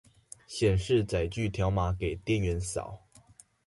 [0.47, 2.97] 顯示載具條碼給店員掃